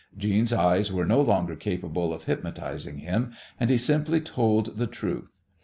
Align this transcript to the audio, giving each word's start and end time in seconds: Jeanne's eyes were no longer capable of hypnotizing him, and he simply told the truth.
Jeanne's 0.17 0.51
eyes 0.51 0.91
were 0.91 1.05
no 1.05 1.21
longer 1.21 1.55
capable 1.55 2.11
of 2.11 2.23
hypnotizing 2.23 2.97
him, 2.97 3.33
and 3.59 3.69
he 3.69 3.77
simply 3.77 4.19
told 4.19 4.75
the 4.77 4.87
truth. 4.87 5.43